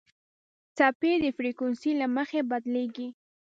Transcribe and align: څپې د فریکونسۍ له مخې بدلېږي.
څپې 0.77 1.11
د 1.23 1.25
فریکونسۍ 1.37 1.91
له 2.01 2.07
مخې 2.15 2.39
بدلېږي. 2.49 3.07